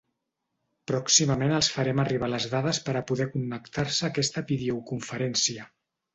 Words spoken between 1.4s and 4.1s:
els farem arribar les dades per a poder connectar-se a